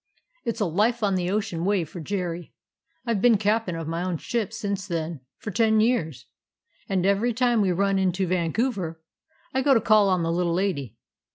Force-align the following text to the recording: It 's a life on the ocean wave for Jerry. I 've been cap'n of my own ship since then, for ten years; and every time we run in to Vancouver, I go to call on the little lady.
It 0.45 0.57
's 0.57 0.59
a 0.59 0.65
life 0.65 1.03
on 1.03 1.13
the 1.13 1.29
ocean 1.29 1.63
wave 1.63 1.87
for 1.87 1.99
Jerry. 1.99 2.55
I 3.05 3.13
've 3.13 3.21
been 3.21 3.37
cap'n 3.37 3.75
of 3.75 3.87
my 3.87 4.01
own 4.01 4.17
ship 4.17 4.51
since 4.51 4.87
then, 4.87 5.19
for 5.37 5.51
ten 5.51 5.79
years; 5.79 6.25
and 6.89 7.05
every 7.05 7.33
time 7.35 7.61
we 7.61 7.71
run 7.71 7.99
in 7.99 8.11
to 8.13 8.25
Vancouver, 8.25 8.99
I 9.53 9.61
go 9.61 9.75
to 9.75 9.79
call 9.79 10.09
on 10.09 10.23
the 10.23 10.31
little 10.31 10.55
lady. 10.55 10.95